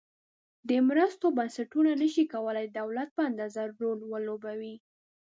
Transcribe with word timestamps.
د 0.69 0.71
مرستو 0.87 1.25
بنسټونه 1.37 1.91
نشي 2.01 2.25
کولای 2.33 2.65
د 2.69 2.75
دولت 2.81 3.09
په 3.15 3.21
اندازه 3.29 3.61
رول 3.79 3.99
ولوبوي. 4.11 4.75